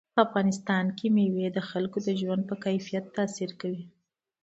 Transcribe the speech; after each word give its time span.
په 0.15 0.19
افغانستان 0.27 0.85
کې 0.97 1.05
مېوې 1.15 1.47
د 1.53 1.59
خلکو 1.69 1.97
د 2.07 2.09
ژوند 2.21 2.43
په 2.49 2.55
کیفیت 2.65 3.05
تاثیر 3.17 3.51
کوي. 3.61 3.83